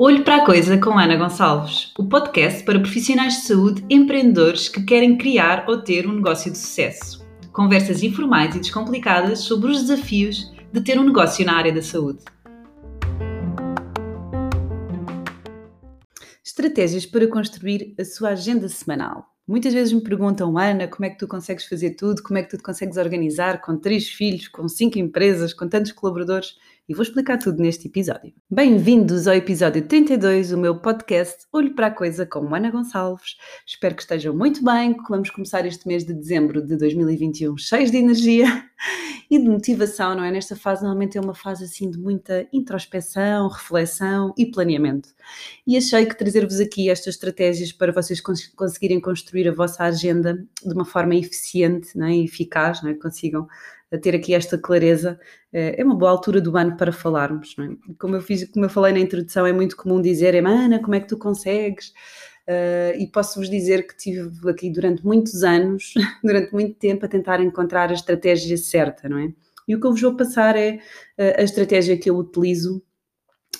Olho 0.00 0.22
para 0.22 0.36
a 0.36 0.46
Coisa 0.46 0.78
com 0.78 0.96
Ana 0.96 1.16
Gonçalves, 1.16 1.92
o 1.98 2.08
podcast 2.08 2.62
para 2.62 2.78
profissionais 2.78 3.34
de 3.34 3.48
saúde 3.48 3.84
empreendedores 3.90 4.68
que 4.68 4.84
querem 4.84 5.18
criar 5.18 5.64
ou 5.68 5.82
ter 5.82 6.06
um 6.06 6.12
negócio 6.12 6.52
de 6.52 6.56
sucesso. 6.56 7.26
Conversas 7.52 8.04
informais 8.04 8.54
e 8.54 8.60
descomplicadas 8.60 9.40
sobre 9.40 9.72
os 9.72 9.82
desafios 9.82 10.52
de 10.72 10.80
ter 10.80 11.00
um 11.00 11.04
negócio 11.04 11.44
na 11.44 11.56
área 11.56 11.72
da 11.72 11.82
saúde. 11.82 12.22
Estratégias 16.44 17.04
para 17.04 17.26
construir 17.26 17.92
a 17.98 18.04
sua 18.04 18.28
agenda 18.28 18.68
semanal. 18.68 19.37
Muitas 19.48 19.72
vezes 19.72 19.94
me 19.94 20.02
perguntam, 20.02 20.58
Ana, 20.58 20.86
como 20.86 21.06
é 21.06 21.10
que 21.10 21.18
tu 21.18 21.26
consegues 21.26 21.64
fazer 21.64 21.92
tudo? 21.92 22.22
Como 22.22 22.38
é 22.38 22.42
que 22.42 22.50
tu 22.50 22.58
te 22.58 22.62
consegues 22.62 22.98
organizar 22.98 23.62
com 23.62 23.78
três 23.78 24.06
filhos, 24.06 24.46
com 24.46 24.68
cinco 24.68 24.98
empresas, 24.98 25.54
com 25.54 25.66
tantos 25.66 25.90
colaboradores? 25.92 26.54
e 26.88 26.94
vou 26.94 27.02
explicar 27.02 27.36
tudo 27.36 27.60
neste 27.60 27.86
episódio. 27.86 28.32
Bem-vindos 28.50 29.28
ao 29.28 29.34
episódio 29.34 29.86
32 29.86 30.50
do 30.50 30.56
meu 30.56 30.80
podcast 30.80 31.46
Olho 31.52 31.74
para 31.74 31.88
a 31.88 31.90
Coisa 31.90 32.24
com 32.24 32.54
Ana 32.54 32.70
Gonçalves. 32.70 33.36
Espero 33.66 33.94
que 33.94 34.00
estejam 34.00 34.34
muito 34.34 34.64
bem, 34.64 34.94
que 34.94 35.10
vamos 35.10 35.28
começar 35.28 35.66
este 35.66 35.86
mês 35.86 36.06
de 36.06 36.14
dezembro 36.14 36.66
de 36.66 36.78
2021 36.78 37.58
cheios 37.58 37.90
de 37.90 37.98
energia 37.98 38.64
e 39.30 39.38
de 39.38 39.48
motivação, 39.48 40.14
não 40.14 40.24
é? 40.24 40.30
Nesta 40.30 40.56
fase 40.56 40.82
normalmente 40.82 41.18
é 41.18 41.20
uma 41.20 41.34
fase 41.34 41.64
assim 41.64 41.90
de 41.90 41.98
muita 41.98 42.48
introspeção, 42.52 43.48
reflexão 43.48 44.32
e 44.38 44.46
planeamento. 44.46 45.10
E 45.66 45.76
achei 45.76 46.06
que 46.06 46.16
trazer-vos 46.16 46.60
aqui 46.60 46.88
estas 46.88 47.14
estratégias 47.14 47.72
para 47.72 47.92
vocês 47.92 48.20
cons 48.20 48.46
conseguirem 48.48 49.00
construir 49.00 49.48
a 49.48 49.52
vossa 49.52 49.84
agenda 49.84 50.46
de 50.64 50.72
uma 50.72 50.84
forma 50.84 51.14
eficiente 51.14 51.96
não 51.96 52.06
é? 52.06 52.14
e 52.14 52.24
eficaz, 52.24 52.82
não 52.82 52.90
é? 52.90 52.94
consigam 52.94 53.46
a 53.90 53.98
ter 53.98 54.14
aqui 54.14 54.34
esta 54.34 54.58
clareza, 54.58 55.18
eh, 55.52 55.80
é 55.80 55.84
uma 55.84 55.94
boa 55.94 56.10
altura 56.10 56.40
do 56.40 56.56
ano 56.56 56.76
para 56.76 56.92
falarmos, 56.92 57.54
não 57.56 57.64
é? 57.64 57.68
Como 57.98 58.16
eu 58.16 58.20
fiz, 58.20 58.46
como 58.50 58.66
eu 58.66 58.70
falei 58.70 58.92
na 58.92 59.00
introdução, 59.00 59.46
é 59.46 59.52
muito 59.52 59.76
comum 59.76 60.00
dizer, 60.00 60.34
Ana, 60.44 60.78
como 60.78 60.94
é 60.94 61.00
que 61.00 61.08
tu 61.08 61.16
consegues? 61.16 61.92
Uh, 62.48 62.96
e 62.98 63.06
posso-vos 63.06 63.50
dizer 63.50 63.86
que 63.86 63.94
tive 63.94 64.50
aqui 64.50 64.70
durante 64.70 65.04
muitos 65.04 65.44
anos, 65.44 65.92
durante 66.24 66.50
muito 66.50 66.78
tempo, 66.78 67.04
a 67.04 67.08
tentar 67.08 67.42
encontrar 67.42 67.90
a 67.90 67.92
estratégia 67.92 68.56
certa, 68.56 69.06
não 69.06 69.18
é? 69.18 69.34
E 69.68 69.76
o 69.76 69.80
que 69.80 69.86
eu 69.86 69.90
vos 69.90 70.00
vou 70.00 70.16
passar 70.16 70.56
é 70.56 70.76
uh, 70.76 71.40
a 71.40 71.42
estratégia 71.42 71.98
que 71.98 72.08
eu 72.08 72.16
utilizo 72.16 72.82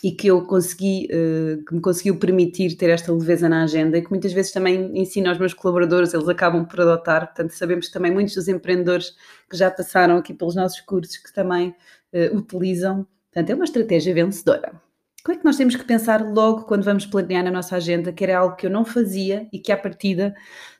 e 0.02 0.10
que 0.12 0.28
eu 0.28 0.40
consegui, 0.46 1.06
uh, 1.12 1.62
que 1.66 1.74
me 1.74 1.82
conseguiu 1.82 2.18
permitir 2.18 2.76
ter 2.76 2.88
esta 2.88 3.12
leveza 3.12 3.46
na 3.46 3.64
agenda 3.64 3.98
e 3.98 4.02
que 4.02 4.08
muitas 4.08 4.32
vezes 4.32 4.52
também 4.52 4.98
ensino 4.98 5.28
aos 5.28 5.38
meus 5.38 5.52
colaboradores, 5.52 6.14
eles 6.14 6.28
acabam 6.28 6.64
por 6.64 6.80
adotar, 6.80 7.26
portanto 7.26 7.50
sabemos 7.50 7.88
que 7.88 7.92
também 7.92 8.10
muitos 8.10 8.34
dos 8.36 8.48
empreendedores 8.48 9.14
que 9.50 9.56
já 9.56 9.70
passaram 9.70 10.16
aqui 10.16 10.32
pelos 10.32 10.54
nossos 10.54 10.80
cursos 10.80 11.18
que 11.18 11.30
também 11.30 11.74
uh, 12.14 12.34
utilizam, 12.34 13.06
portanto 13.30 13.50
é 13.50 13.54
uma 13.54 13.64
estratégia 13.64 14.14
vencedora. 14.14 14.87
Como 15.28 15.36
é 15.36 15.40
que 15.40 15.44
nós 15.44 15.58
temos 15.58 15.76
que 15.76 15.84
pensar 15.84 16.26
logo 16.26 16.62
quando 16.62 16.84
vamos 16.84 17.04
planear 17.04 17.44
na 17.44 17.50
nossa 17.50 17.76
agenda, 17.76 18.10
que 18.10 18.24
era 18.24 18.38
algo 18.38 18.56
que 18.56 18.64
eu 18.64 18.70
não 18.70 18.82
fazia 18.82 19.46
e 19.52 19.58
que 19.58 19.70
à 19.70 19.76
partida 19.76 20.34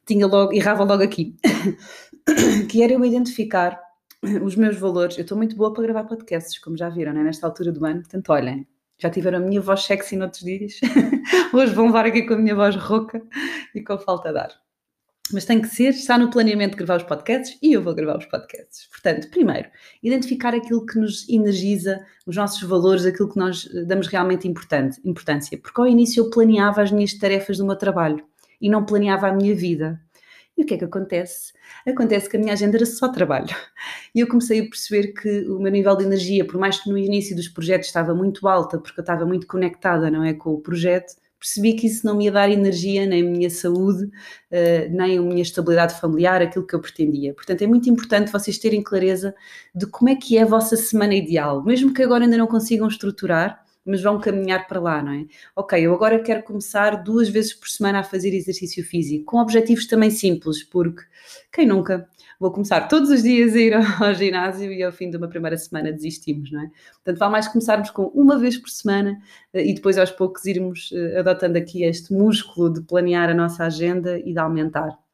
tinha 0.07 0.27
logo, 0.27 0.55
errava 0.55 0.85
logo 0.85 1.03
aqui, 1.03 1.37
que 2.71 2.83
era 2.83 2.95
eu 2.95 3.05
identificar 3.05 3.79
os 4.43 4.57
meus 4.57 4.79
valores. 4.79 5.19
Eu 5.19 5.23
estou 5.25 5.37
muito 5.37 5.55
boa 5.55 5.71
para 5.75 5.83
gravar 5.83 6.05
podcasts, 6.05 6.59
como 6.61 6.79
já 6.79 6.89
viram, 6.89 7.13
né? 7.13 7.23
nesta 7.25 7.47
altura 7.47 7.71
do 7.71 7.85
ano, 7.85 8.01
portanto 8.01 8.31
olhem, 8.31 8.67
já 8.97 9.11
tiveram 9.11 9.37
a 9.37 9.43
minha 9.43 9.61
voz 9.61 9.85
sexy 9.85 10.17
noutros 10.17 10.43
dias. 10.43 10.81
Hoje 11.53 11.75
vão 11.75 11.89
levar 11.89 12.07
aqui 12.07 12.23
com 12.23 12.33
a 12.33 12.39
minha 12.39 12.55
voz 12.55 12.75
rouca 12.75 13.23
e 13.75 13.83
com 13.83 13.99
falta 13.99 14.33
de 14.33 14.39
ar. 14.39 14.68
Mas 15.33 15.45
tem 15.45 15.61
que 15.61 15.69
ser, 15.69 15.91
está 15.91 16.17
no 16.17 16.31
planeamento 16.31 16.73
de 16.73 16.79
gravar 16.79 16.97
os 16.97 17.03
podcasts 17.03 17.59
e 17.63 17.73
eu 17.73 17.83
vou 17.83 17.95
gravar 17.95 18.17
os 18.17 18.27
podcasts. 18.27 18.89
Portanto, 18.91 19.29
primeiro, 19.31 19.69
identificar 20.03 20.55
aquilo 20.55 20.87
que 20.87 20.99
nos 20.99 21.29
energiza, 21.29 22.01
os 22.27 22.37
nossos 22.37 22.63
valores, 22.63 23.05
aquilo 23.05 23.31
que 23.31 23.39
nós 23.39 23.69
eh, 23.75 23.85
damos 23.85 24.07
realmente 24.07 24.49
importância. 24.49 25.59
Porque 25.59 25.81
ao 25.81 25.87
início 25.87 26.25
eu 26.25 26.31
planeava 26.31 26.83
as 26.83 26.91
minhas 26.91 27.13
tarefas 27.13 27.59
do 27.59 27.67
meu 27.67 27.77
trabalho 27.77 28.25
e 28.61 28.71
não 28.71 28.87
planeava 28.87 29.29
a 29.29 29.33
minha 29.33 29.55
vida. 29.55 30.01
E 30.57 30.63
o 30.63 30.67
que 30.67 30.75
é 30.75 30.79
que 30.79 30.85
acontece? 30.85 31.53
Acontece 31.87 32.29
que 32.29 32.37
a 32.37 32.41
minha 32.41 32.53
agenda 32.53 32.77
era 32.77 32.87
só 32.87 33.09
trabalho. 33.09 33.49
E 34.15 34.21
eu 34.21 34.27
comecei 34.27 34.61
a 34.61 34.65
perceber 34.65 35.13
que 35.13 35.47
o 35.49 35.61
meu 35.61 35.71
nível 35.71 35.95
de 35.95 36.03
energia, 36.03 36.45
por 36.45 36.59
mais 36.59 36.81
que 36.81 36.89
no 36.89 36.97
início 36.97 37.37
dos 37.37 37.47
projetos 37.47 37.87
estava 37.87 38.15
muito 38.15 38.49
alta, 38.49 38.79
porque 38.79 38.99
eu 38.99 39.03
estava 39.03 39.27
muito 39.27 39.47
conectada, 39.47 40.11
não 40.11 40.25
é, 40.25 40.33
com 40.33 40.55
o 40.55 40.61
projeto, 40.61 41.15
percebi 41.39 41.75
que 41.75 41.87
isso 41.87 42.05
não 42.07 42.17
me 42.17 42.25
ia 42.25 42.33
dar 42.33 42.51
energia, 42.51 43.07
nem 43.07 43.23
a 43.23 43.31
minha 43.31 43.51
saúde, 43.51 44.11
eh, 44.51 44.89
nem 44.89 45.19
a 45.19 45.23
minha 45.23 45.43
estabilidade 45.43 45.99
familiar, 46.01 46.43
aquilo 46.43 46.67
que 46.67 46.75
eu 46.75 46.81
pretendia. 46.81 47.35
Portanto, 47.35 47.63
é 47.63 47.67
muito 47.67 47.89
importante 47.89 48.33
vocês 48.33 48.59
terem 48.59 48.83
clareza 48.83 49.35
de 49.75 49.87
como 49.87 50.11
é 50.11 50.17
que 50.17 50.37
é 50.37 50.43
a 50.43 50.47
vossa 50.47 50.77
semana 50.77 51.15
ideal, 51.15 51.63
mesmo 51.65 51.93
que 51.95 52.03
agora 52.03 52.25
ainda 52.25 52.37
não 52.37 52.47
consigam 52.47 52.89
estruturar, 52.89 53.65
mas 53.85 54.03
vão 54.03 54.21
caminhar 54.21 54.67
para 54.67 54.81
lá, 54.81 55.03
não 55.03 55.13
é? 55.13 55.27
Ok, 55.57 55.81
eu 55.81 55.95
agora 55.95 56.23
quero 56.23 56.43
começar 56.43 57.03
duas 57.03 57.29
vezes 57.29 57.55
por 57.55 57.69
semana 57.69 58.01
a 58.01 58.03
fazer 58.03 58.35
exercício 58.35 58.85
físico, 58.85 59.25
com 59.25 59.39
objetivos 59.39 59.87
também 59.87 60.11
simples, 60.11 60.63
porque 60.63 61.03
quem 61.53 61.67
nunca? 61.67 62.09
Vou 62.39 62.53
começar 62.53 62.83
todos 62.83 63.11
os 63.11 63.23
dias 63.23 63.55
a 63.55 63.59
ir 63.59 63.75
ao 64.01 64.15
ginásio 64.15 64.73
e 64.73 64.83
ao 64.83 64.93
fim 64.93 65.11
de 65.11 65.17
uma 65.17 65.29
primeira 65.29 65.57
semana 65.57 65.93
desistimos, 65.93 66.53
não 66.53 66.63
é? 66.63 66.71
Portanto, 66.95 67.19
vale 67.19 67.33
mais 67.33 67.49
começarmos 67.49 67.91
com 67.91 68.05
uma 68.15 68.39
vez 68.39 68.57
por 68.57 68.69
semana 68.71 69.19
eh, 69.53 69.67
e 69.67 69.75
depois 69.75 69.99
aos 69.99 70.11
poucos 70.11 70.45
irmos 70.45 70.91
eh, 70.93 71.19
adotando 71.19 71.59
aqui 71.59 71.83
este 71.85 72.13
músculo 72.13 72.73
de 72.73 72.83
planear 72.83 73.29
a 73.31 73.35
nossa 73.35 73.65
agenda 73.65 74.19
e 74.19 74.33
de 74.33 74.39
aumentar. 74.39 75.08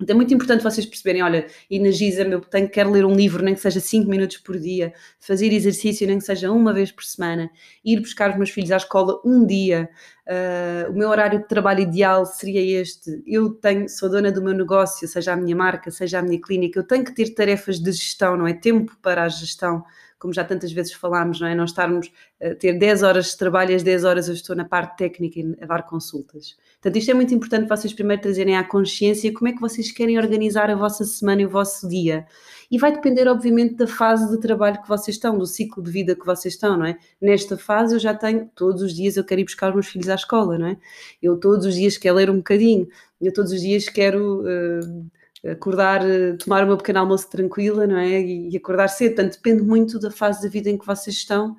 Então 0.00 0.14
é 0.14 0.16
muito 0.16 0.32
importante 0.32 0.62
vocês 0.62 0.86
perceberem, 0.86 1.22
olha, 1.22 1.46
energiza-me, 1.70 2.32
eu 2.32 2.40
tenho, 2.40 2.68
quero 2.68 2.90
ler 2.90 3.04
um 3.04 3.14
livro, 3.14 3.44
nem 3.44 3.54
que 3.54 3.60
seja 3.60 3.80
5 3.80 4.08
minutos 4.08 4.38
por 4.38 4.58
dia, 4.58 4.94
fazer 5.18 5.52
exercício, 5.52 6.06
nem 6.06 6.18
que 6.18 6.24
seja 6.24 6.50
uma 6.50 6.72
vez 6.72 6.90
por 6.90 7.04
semana, 7.04 7.50
ir 7.84 8.00
buscar 8.00 8.30
os 8.30 8.36
meus 8.36 8.50
filhos 8.50 8.70
à 8.70 8.78
escola 8.78 9.20
um 9.24 9.46
dia, 9.46 9.90
uh, 10.26 10.90
o 10.90 10.94
meu 10.94 11.08
horário 11.08 11.38
de 11.38 11.48
trabalho 11.48 11.80
ideal 11.80 12.26
seria 12.26 12.80
este, 12.80 13.22
eu 13.26 13.50
tenho, 13.50 13.88
sou 13.88 14.08
dona 14.08 14.30
do 14.30 14.42
meu 14.42 14.54
negócio, 14.54 15.06
seja 15.06 15.32
a 15.32 15.36
minha 15.36 15.56
marca, 15.56 15.90
seja 15.90 16.18
a 16.18 16.22
minha 16.22 16.40
clínica, 16.40 16.78
eu 16.78 16.84
tenho 16.84 17.04
que 17.04 17.14
ter 17.14 17.34
tarefas 17.34 17.78
de 17.78 17.92
gestão, 17.92 18.36
não 18.36 18.46
é? 18.46 18.52
Tempo 18.52 18.96
para 19.02 19.24
a 19.24 19.28
gestão, 19.28 19.84
como 20.20 20.34
já 20.34 20.44
tantas 20.44 20.70
vezes 20.70 20.92
falámos, 20.92 21.40
não 21.40 21.48
é? 21.48 21.54
Não 21.54 21.64
estarmos 21.64 22.12
a 22.40 22.54
ter 22.54 22.78
10 22.78 23.02
horas 23.02 23.30
de 23.30 23.38
trabalho 23.38 23.72
e 23.72 23.74
as 23.74 23.82
10 23.82 24.04
horas 24.04 24.28
eu 24.28 24.34
estou 24.34 24.54
na 24.54 24.66
parte 24.66 24.98
técnica 24.98 25.40
a 25.62 25.66
dar 25.66 25.82
consultas. 25.84 26.58
Portanto, 26.74 26.96
isto 26.96 27.10
é 27.10 27.14
muito 27.14 27.34
importante 27.34 27.66
vocês 27.66 27.94
primeiro 27.94 28.20
trazerem 28.20 28.54
à 28.54 28.62
consciência 28.62 29.32
como 29.32 29.48
é 29.48 29.52
que 29.52 29.60
vocês 29.60 29.90
querem 29.90 30.18
organizar 30.18 30.68
a 30.68 30.74
vossa 30.74 31.06
semana 31.06 31.40
e 31.40 31.46
o 31.46 31.48
vosso 31.48 31.88
dia. 31.88 32.26
E 32.70 32.78
vai 32.78 32.92
depender, 32.92 33.26
obviamente, 33.28 33.76
da 33.76 33.86
fase 33.86 34.30
de 34.30 34.38
trabalho 34.38 34.82
que 34.82 34.88
vocês 34.88 35.16
estão, 35.16 35.38
do 35.38 35.46
ciclo 35.46 35.82
de 35.82 35.90
vida 35.90 36.14
que 36.14 36.26
vocês 36.26 36.52
estão, 36.52 36.76
não 36.76 36.84
é? 36.84 36.98
Nesta 37.20 37.56
fase 37.56 37.94
eu 37.94 37.98
já 37.98 38.14
tenho, 38.14 38.48
todos 38.54 38.82
os 38.82 38.94
dias 38.94 39.16
eu 39.16 39.24
quero 39.24 39.40
ir 39.40 39.44
buscar 39.44 39.70
os 39.70 39.74
meus 39.74 39.86
filhos 39.86 40.09
à 40.10 40.14
escola, 40.14 40.58
não 40.58 40.66
é? 40.66 40.76
Eu 41.22 41.36
todos 41.38 41.66
os 41.66 41.74
dias 41.74 41.96
quero 41.96 42.16
ler 42.16 42.30
um 42.30 42.36
bocadinho, 42.36 42.88
eu 43.20 43.32
todos 43.32 43.52
os 43.52 43.60
dias 43.60 43.88
quero... 43.88 44.42
Uh, 44.42 45.10
acordar, 45.48 46.06
eh, 46.06 46.34
tomar 46.34 46.64
o 46.64 46.66
meu 46.66 46.76
pequeno 46.76 46.98
almoço 46.98 47.30
tranquila, 47.30 47.86
não 47.86 47.96
é? 47.96 48.20
E 48.20 48.56
acordar 48.56 48.88
cedo. 48.88 49.14
Portanto, 49.14 49.36
depende 49.36 49.62
muito 49.62 49.98
da 49.98 50.10
fase 50.10 50.42
da 50.42 50.48
vida 50.48 50.68
em 50.68 50.76
que 50.76 50.86
vocês 50.86 51.16
estão 51.16 51.56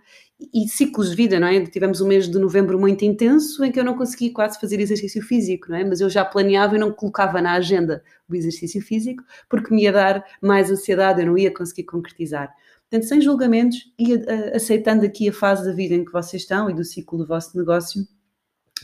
e 0.54 0.68
ciclos 0.68 1.12
de 1.12 1.16
vida, 1.16 1.40
não 1.40 1.48
é? 1.48 1.64
Tivemos 1.66 2.02
um 2.02 2.08
mês 2.08 2.28
de 2.28 2.40
novembro 2.40 2.80
muito 2.80 3.06
intenso 3.06 3.64
em 3.64 3.72
que 3.72 3.80
eu 3.80 3.84
não 3.84 3.96
consegui 3.96 4.32
quase 4.32 4.60
fazer 4.60 4.80
exercício 4.80 5.22
físico, 5.22 5.70
não 5.70 5.78
é? 5.78 5.84
Mas 5.84 6.02
eu 6.02 6.10
já 6.10 6.26
planeava 6.26 6.76
e 6.76 6.80
não 6.80 6.92
colocava 6.92 7.42
na 7.42 7.54
agenda 7.54 8.04
o 8.28 8.36
exercício 8.36 8.82
físico 8.82 9.24
porque 9.50 9.74
me 9.74 9.84
ia 9.84 9.92
dar 9.92 10.26
mais 10.42 10.72
ansiedade, 10.72 11.22
eu 11.22 11.28
não 11.28 11.38
ia 11.38 11.54
conseguir 11.54 11.84
concretizar. 11.84 12.52
Portanto, 12.90 13.08
sem 13.08 13.22
julgamentos 13.22 13.92
e 14.00 14.14
aceitando 14.54 15.06
aqui 15.06 15.30
a 15.30 15.34
fase 15.34 15.64
da 15.64 15.74
vida 15.74 15.94
em 15.94 16.04
que 16.04 16.12
vocês 16.12 16.42
estão 16.42 16.70
e 16.70 16.74
do 16.74 16.84
ciclo 16.84 17.20
do 17.20 17.28
vosso 17.28 17.56
negócio, 17.58 18.06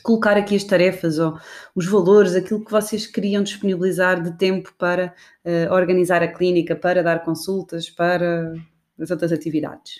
colocar 0.07 0.37
aqui 0.37 0.55
as 0.55 0.63
tarefas 0.63 1.19
ou 1.19 1.37
os 1.75 1.85
valores, 1.85 2.33
aquilo 2.33 2.63
que 2.63 2.71
vocês 2.71 3.05
queriam 3.05 3.43
disponibilizar 3.43 4.23
de 4.23 4.37
tempo 4.37 4.73
para 4.77 5.13
uh, 5.43 5.73
organizar 5.73 6.23
a 6.23 6.29
clínica, 6.29 6.77
para 6.77 7.03
dar 7.03 7.25
consultas, 7.25 7.89
para 7.89 8.53
as 8.97 9.11
outras 9.11 9.33
atividades. 9.33 9.95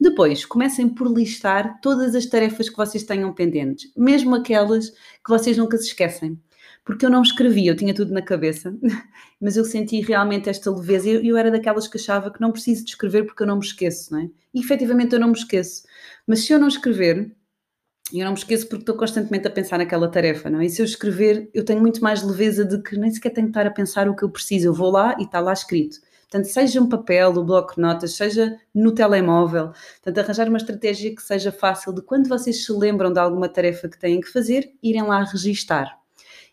Depois, 0.00 0.44
comecem 0.44 0.88
por 0.88 1.12
listar 1.12 1.80
todas 1.80 2.14
as 2.14 2.24
tarefas 2.24 2.68
que 2.68 2.76
vocês 2.76 3.02
tenham 3.02 3.34
pendentes, 3.34 3.90
mesmo 3.96 4.36
aquelas 4.36 4.90
que 4.90 5.28
vocês 5.28 5.58
nunca 5.58 5.76
se 5.76 5.88
esquecem. 5.88 6.40
Porque 6.84 7.04
eu 7.04 7.10
não 7.10 7.20
escrevi, 7.20 7.66
eu 7.66 7.76
tinha 7.76 7.92
tudo 7.92 8.14
na 8.14 8.22
cabeça, 8.22 8.72
mas 9.40 9.56
eu 9.56 9.64
senti 9.64 10.00
realmente 10.00 10.48
esta 10.48 10.70
leveza. 10.70 11.08
Eu, 11.08 11.24
eu 11.24 11.36
era 11.36 11.50
daquelas 11.50 11.88
que 11.88 11.98
achava 11.98 12.30
que 12.30 12.40
não 12.40 12.52
preciso 12.52 12.84
de 12.84 12.90
escrever 12.90 13.26
porque 13.26 13.42
eu 13.42 13.46
não 13.48 13.56
me 13.56 13.64
esqueço, 13.64 14.12
não 14.12 14.20
é? 14.20 14.30
E 14.54 14.60
efetivamente 14.60 15.14
eu 15.14 15.20
não 15.20 15.28
me 15.28 15.36
esqueço. 15.36 15.82
Mas 16.24 16.44
se 16.44 16.52
eu 16.52 16.60
não 16.60 16.68
escrever, 16.68 17.36
eu 18.12 18.24
não 18.24 18.32
me 18.32 18.38
esqueço 18.38 18.66
porque 18.68 18.82
estou 18.82 18.96
constantemente 18.96 19.46
a 19.46 19.50
pensar 19.50 19.78
naquela 19.78 20.08
tarefa, 20.08 20.48
não 20.48 20.60
é? 20.60 20.66
E 20.66 20.70
se 20.70 20.80
eu 20.80 20.84
escrever, 20.84 21.50
eu 21.52 21.64
tenho 21.64 21.80
muito 21.80 22.02
mais 22.02 22.22
leveza 22.22 22.64
de 22.64 22.82
que 22.82 22.96
nem 22.96 23.10
sequer 23.10 23.30
tenho 23.30 23.48
que 23.48 23.50
estar 23.50 23.66
a 23.66 23.70
pensar 23.70 24.08
o 24.08 24.16
que 24.16 24.22
eu 24.22 24.30
preciso. 24.30 24.68
Eu 24.68 24.74
vou 24.74 24.90
lá 24.90 25.14
e 25.18 25.24
está 25.24 25.40
lá 25.40 25.52
escrito. 25.52 25.98
Portanto, 26.30 26.46
seja 26.46 26.80
um 26.80 26.88
papel, 26.88 27.30
o 27.30 27.44
bloco 27.44 27.74
de 27.74 27.80
notas, 27.80 28.14
seja 28.14 28.58
no 28.74 28.92
telemóvel. 28.92 29.72
Portanto, 30.02 30.18
arranjar 30.18 30.48
uma 30.48 30.58
estratégia 30.58 31.14
que 31.14 31.22
seja 31.22 31.50
fácil 31.50 31.92
de 31.92 32.02
quando 32.02 32.28
vocês 32.28 32.64
se 32.64 32.72
lembram 32.72 33.12
de 33.12 33.18
alguma 33.18 33.48
tarefa 33.48 33.88
que 33.88 33.98
têm 33.98 34.20
que 34.20 34.28
fazer, 34.28 34.70
irem 34.82 35.02
lá 35.02 35.24
registar. 35.24 35.98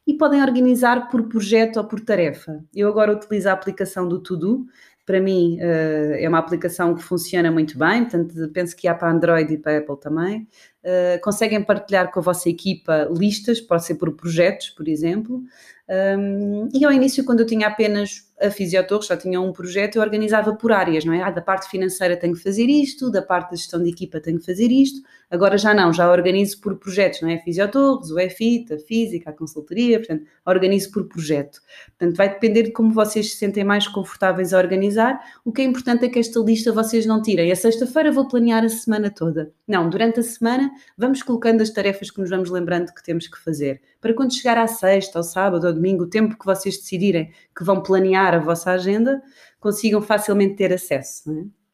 E 0.07 0.13
podem 0.13 0.42
organizar 0.42 1.10
por 1.10 1.28
projeto 1.28 1.78
ou 1.78 1.84
por 1.84 2.00
tarefa. 2.00 2.63
Eu 2.74 2.88
agora 2.88 3.12
utilizo 3.12 3.50
a 3.50 3.52
aplicação 3.52 4.07
do 4.07 4.19
To-Do, 4.19 4.66
para 5.06 5.22
mim 5.22 5.60
uh, 5.60 6.13
é 6.16 6.28
uma 6.28 6.40
aplicação 6.40 6.96
que 6.96 7.04
funciona 7.04 7.52
muito 7.52 7.78
bem, 7.78 8.02
portanto 8.04 8.34
penso 8.52 8.75
que 8.75 8.88
há 8.88 8.96
para 8.96 9.12
Android 9.12 9.54
e 9.54 9.57
para 9.57 9.78
Apple 9.78 10.00
também. 10.00 10.48
Uh, 10.84 11.22
conseguem 11.22 11.63
partilhar 11.63 12.12
com 12.12 12.19
a 12.19 12.24
vossa 12.24 12.50
equipa 12.50 13.07
listas, 13.12 13.62
pode 13.62 13.86
ser 13.86 13.96
por 13.96 14.12
projetos, 14.16 14.69
por 14.69 14.88
exemplo. 14.88 15.42
Um, 15.87 16.67
e 16.73 16.83
ao 16.83 16.91
início, 16.91 17.23
quando 17.23 17.41
eu 17.41 17.45
tinha 17.45 17.67
apenas 17.67 18.25
a 18.41 18.49
Fisiotorres, 18.49 19.07
só 19.07 19.15
tinha 19.15 19.39
um 19.39 19.53
projeto, 19.53 19.95
eu 19.95 20.01
organizava 20.01 20.53
por 20.55 20.71
áreas, 20.71 21.05
não 21.05 21.13
é? 21.13 21.21
Ah, 21.21 21.29
da 21.29 21.41
parte 21.41 21.69
financeira 21.69 22.17
tenho 22.17 22.33
que 22.33 22.41
fazer 22.41 22.65
isto, 22.65 23.09
da 23.09 23.21
parte 23.21 23.51
da 23.51 23.55
gestão 23.55 23.81
de 23.81 23.89
equipa 23.89 24.19
tenho 24.19 24.39
que 24.39 24.45
fazer 24.45 24.71
isto. 24.71 25.01
Agora 25.29 25.57
já 25.57 25.73
não, 25.73 25.93
já 25.93 26.11
organizo 26.11 26.59
por 26.59 26.75
projetos, 26.77 27.21
não 27.21 27.29
é? 27.29 27.35
A 27.35 27.41
Fisiotorres, 27.41 28.11
o 28.11 28.19
EFIT, 28.19 28.73
a 28.73 28.79
Física, 28.79 29.29
a 29.29 29.33
Consultoria, 29.33 29.99
portanto, 29.99 30.25
organizo 30.45 30.91
por 30.91 31.07
projeto. 31.07 31.61
Portanto, 31.97 32.17
vai 32.17 32.29
depender 32.29 32.63
de 32.63 32.71
como 32.71 32.91
vocês 32.91 33.31
se 33.31 33.37
sentem 33.37 33.63
mais 33.63 33.87
confortáveis 33.87 34.53
a 34.53 34.57
organizar. 34.57 35.19
O 35.43 35.51
que 35.51 35.61
é 35.61 35.65
importante 35.65 36.05
é 36.05 36.09
que 36.09 36.19
esta 36.19 36.39
lista 36.39 36.71
vocês 36.71 37.05
não 37.05 37.21
tirem. 37.21 37.51
A 37.51 37.55
sexta-feira 37.55 38.11
vou 38.11 38.27
planear 38.27 38.63
a 38.63 38.69
semana 38.69 39.09
toda. 39.09 39.51
Não, 39.67 39.89
durante 39.89 40.19
a 40.19 40.23
semana 40.23 40.71
vamos 40.97 41.23
colocando 41.23 41.61
as 41.61 41.69
tarefas 41.69 42.11
que 42.11 42.19
nos 42.19 42.29
vamos 42.29 42.49
lembrando 42.49 42.93
que 42.93 43.03
temos 43.03 43.27
que 43.27 43.39
fazer. 43.39 43.81
Para 44.01 44.13
quando 44.13 44.35
chegar 44.35 44.57
à 44.57 44.67
sexta, 44.67 45.17
ao 45.17 45.23
sábado, 45.23 45.67
domingo, 45.75 46.06
o 46.06 46.10
tempo 46.10 46.38
que 46.38 46.45
vocês 46.45 46.77
decidirem 46.77 47.31
que 47.56 47.63
vão 47.63 47.83
planear 47.83 48.33
a 48.33 48.39
vossa 48.39 48.72
agenda, 48.72 49.22
consigam 49.60 50.01
facilmente 50.01 50.56
ter 50.56 50.74
acesso. 50.74 51.31
É? 51.31 51.66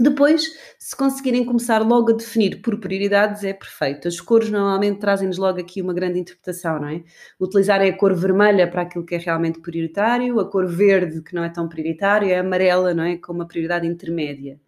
Depois, 0.00 0.56
se 0.78 0.96
conseguirem 0.96 1.44
começar 1.44 1.78
logo 1.78 2.12
a 2.12 2.16
definir 2.16 2.62
por 2.62 2.78
prioridades, 2.78 3.42
é 3.42 3.52
perfeito. 3.52 4.06
As 4.06 4.20
cores 4.20 4.48
normalmente 4.48 5.00
trazem-nos 5.00 5.38
logo 5.38 5.58
aqui 5.58 5.82
uma 5.82 5.92
grande 5.92 6.20
interpretação, 6.20 6.78
não 6.78 6.88
é? 6.88 7.02
Utilizarem 7.40 7.90
a 7.90 7.96
cor 7.96 8.14
vermelha 8.14 8.70
para 8.70 8.82
aquilo 8.82 9.04
que 9.04 9.16
é 9.16 9.18
realmente 9.18 9.60
prioritário, 9.60 10.38
a 10.38 10.48
cor 10.48 10.68
verde, 10.68 11.22
que 11.22 11.34
não 11.34 11.42
é 11.42 11.48
tão 11.48 11.68
prioritário, 11.68 12.32
a 12.32 12.40
amarela, 12.40 12.94
não 12.94 13.02
é? 13.02 13.16
Com 13.16 13.32
uma 13.32 13.48
prioridade 13.48 13.88
intermédia. 13.88 14.60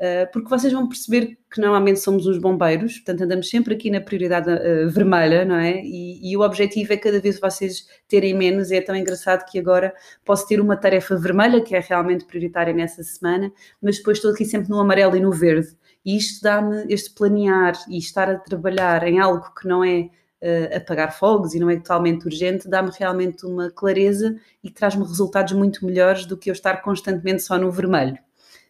Eh, 0.00 0.26
porque 0.26 0.48
vocês 0.48 0.72
vão 0.72 0.88
perceber 0.88 1.36
que 1.50 1.60
normalmente 1.60 1.98
somos 1.98 2.24
os 2.26 2.38
bombeiros, 2.38 2.98
portanto 2.98 3.24
andamos 3.24 3.50
sempre 3.50 3.74
aqui 3.74 3.90
na 3.90 4.00
prioridade 4.00 4.48
uh, 4.48 4.88
vermelha, 4.88 5.44
não 5.44 5.56
é? 5.56 5.82
E, 5.82 6.30
e, 6.30 6.36
o 6.36 6.40
objetivo 6.42 6.92
é 6.92 6.96
cada 6.96 7.18
vez 7.20 7.40
vocês 7.40 7.84
terem 8.06 8.32
menos, 8.34 8.70
e 8.70 8.76
é 8.76 8.80
tão 8.80 8.94
engraçado 8.94 9.44
que 9.44 9.58
agora 9.58 9.92
posso 10.24 10.46
ter 10.46 10.60
uma 10.60 10.76
tarefa 10.76 11.16
vermelha, 11.16 11.60
que 11.60 11.74
é 11.74 11.80
realmente 11.80 12.24
prioritária 12.26 12.72
nessa 12.72 13.02
semana, 13.02 13.50
mas 13.82 13.96
depois 13.96 14.18
estou 14.18 14.30
aqui 14.30 14.44
sempre 14.44 14.68
no 14.68 14.78
amarelo 14.78 15.16
e 15.16 15.20
no 15.20 15.32
verde. 15.32 15.68
E 16.04 16.16
isto 16.16 16.42
dá-me 16.42 16.84
este 16.88 17.10
planear 17.12 17.74
e 17.88 17.98
estar 17.98 18.30
a 18.30 18.38
trabalhar 18.38 19.02
em 19.04 19.18
algo 19.18 19.52
que 19.54 19.66
não 19.66 19.82
é 19.82 20.10
uh, 20.42 20.76
apagar 20.76 21.18
fogos 21.18 21.54
e 21.54 21.58
não 21.58 21.68
é 21.70 21.76
totalmente 21.76 22.24
urgente, 22.24 22.68
dá-me 22.68 22.90
realmente 22.96 23.44
uma 23.44 23.68
clareza 23.70 24.36
e 24.62 24.70
traz-me 24.70 25.04
resultados 25.04 25.54
muito 25.54 25.84
melhores 25.84 26.24
do 26.24 26.36
que 26.36 26.50
eu 26.50 26.52
estar 26.52 26.82
constantemente 26.82 27.42
só 27.42 27.58
no 27.58 27.70
vermelho. 27.72 28.18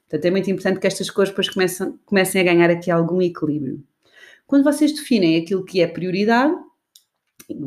Portanto, 0.08 0.24
é 0.24 0.30
muito 0.30 0.50
importante 0.50 0.80
que 0.80 0.86
estas 0.86 1.10
cores 1.10 1.30
depois 1.30 1.50
comecem, 1.50 1.98
comecem 2.06 2.40
a 2.40 2.44
ganhar 2.44 2.70
aqui 2.70 2.90
algum 2.90 3.20
equilíbrio. 3.20 3.84
Quando 4.46 4.64
vocês 4.64 4.92
definem 4.92 5.36
aquilo 5.36 5.62
que 5.64 5.82
é 5.82 5.86
prioridade, 5.86 6.54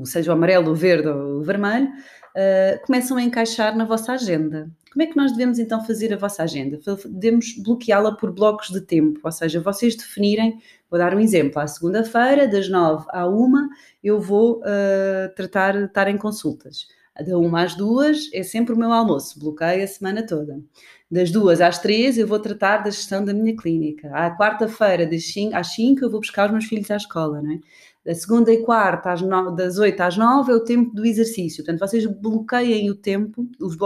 seja 0.06 0.32
o 0.32 0.34
amarelo, 0.34 0.72
o 0.72 0.76
verde 0.76 1.08
ou 1.08 1.40
o 1.40 1.44
vermelho, 1.44 1.88
uh, 1.88 2.86
começam 2.86 3.18
a 3.18 3.22
encaixar 3.22 3.78
na 3.78 3.86
vossa 3.86 4.14
agenda. 4.14 4.70
Como 4.92 5.04
é 5.04 5.06
que 5.06 5.16
nós 5.16 5.32
devemos 5.32 5.60
então 5.60 5.86
fazer 5.86 6.14
a 6.14 6.18
vossa 6.18 6.44
agenda? 6.44 6.80
Devemos 7.06 7.56
bloqueá-la 7.64 8.16
por 8.16 8.32
blocos 8.32 8.70
de 8.70 8.82
tempo, 8.82 9.20
ou 9.24 9.32
seja, 9.32 9.62
vocês 9.62 9.96
definirem, 9.96 10.60
vou 10.90 11.00
dar 11.00 11.16
um 11.16 11.20
exemplo, 11.20 11.62
à 11.62 11.68
segunda-feira, 11.68 12.48
das 12.48 12.68
nove 12.68 13.06
à 13.10 13.28
uma, 13.28 13.70
eu 14.04 14.20
vou 14.20 14.60
uh, 14.60 15.34
tratar, 15.36 15.76
estar 15.84 16.08
em 16.10 16.18
consultas. 16.18 16.88
Da 17.14 17.38
uma 17.38 17.64
às 17.64 17.76
duas 17.76 18.30
é 18.34 18.42
sempre 18.42 18.74
o 18.74 18.78
meu 18.78 18.92
almoço, 18.92 19.38
bloqueio 19.40 19.84
a 19.84 19.88
semana 19.88 20.26
toda. 20.26 20.62
Das 21.10 21.30
duas 21.30 21.60
às 21.60 21.78
três 21.78 22.18
eu 22.18 22.26
vou 22.26 22.40
tratar 22.40 22.78
da 22.78 22.90
gestão 22.90 23.24
da 23.24 23.34
minha 23.34 23.56
clínica. 23.56 24.10
À 24.14 24.36
quarta-feira, 24.36 25.10
às 25.54 25.68
cinco, 25.68 26.06
eu 26.06 26.10
vou 26.10 26.22
buscar 26.22 26.46
os 26.46 26.52
meus 26.52 26.66
filhos 26.66 26.90
à 26.90 26.96
escola, 26.96 27.42
não 27.42 27.52
é? 27.52 27.60
Da 28.04 28.16
segunda 28.16 28.52
e 28.52 28.64
quarta, 28.64 29.14
no... 29.18 29.52
das 29.52 29.78
oito 29.78 30.02
às 30.02 30.18
nove, 30.18 30.52
é 30.52 30.56
o 30.56 30.64
tempo 30.64 30.96
do 30.96 31.06
exercício. 31.06 31.64
Portanto, 31.64 31.88
vocês 31.88 32.06
bloqueiem 32.08 32.90
o 32.90 32.96
tempo, 32.96 33.46
os, 33.60 33.78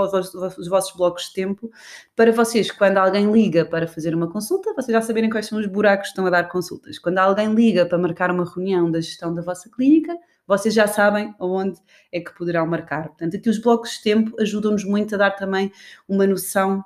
os 0.58 0.68
vossos 0.70 0.96
blocos 0.96 1.24
de 1.24 1.34
tempo, 1.34 1.70
para 2.16 2.32
vocês, 2.32 2.72
quando 2.72 2.98
alguém 2.98 3.30
liga 3.30 3.66
para 3.66 3.88
fazer 3.88 4.16
uma 4.16 4.32
consulta, 4.32 4.74
vocês 4.74 4.94
já 4.94 5.02
saberem 5.02 5.30
quais 5.30 5.48
são 5.48 5.60
os 5.60 5.66
buracos 5.66 6.08
que 6.08 6.12
estão 6.12 6.26
a 6.28 6.30
dar 6.30 6.48
consultas. 6.48 6.98
Quando 6.98 7.18
alguém 7.18 7.54
liga 7.54 7.86
para 7.86 7.98
marcar 7.98 8.32
uma 8.32 8.46
reunião 8.46 8.90
da 8.90 9.02
gestão 9.02 9.34
da 9.34 9.42
vossa 9.42 9.70
clínica, 9.70 10.18
vocês 10.48 10.74
já 10.74 10.88
sabem 10.88 11.34
onde 11.40 11.80
é 12.12 12.20
que 12.20 12.36
poderão 12.36 12.66
marcar. 12.68 13.08
Portanto, 13.08 13.38
aqui 13.38 13.50
os 13.50 13.60
blocos 13.60 13.92
de 13.92 14.04
tempo 14.04 14.36
ajudam-nos 14.40 14.84
muito 14.84 15.16
a 15.16 15.18
dar 15.18 15.32
também 15.32 15.72
uma 16.08 16.28
noção 16.28 16.84